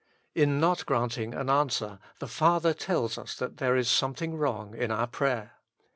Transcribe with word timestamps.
In 0.33 0.59
not 0.59 0.83
granting 0.87 1.35
an 1.35 1.47
answer, 1.47 1.99
the 2.17 2.27
Father 2.27 2.73
tells 2.73 3.19
us 3.19 3.35
that 3.35 3.57
there 3.57 3.75
is 3.77 3.87
something 3.87 4.35
wrong 4.35 4.75
in 4.75 4.89
our 4.89 5.05
prayer. 5.05 5.57